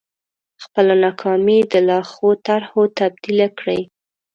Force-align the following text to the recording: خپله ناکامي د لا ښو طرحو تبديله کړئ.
خپله 0.63 0.93
ناکامي 1.03 1.59
د 1.71 1.73
لا 1.87 1.99
ښو 2.11 2.29
طرحو 2.47 2.81
تبديله 2.99 3.47
کړئ. 3.59 3.81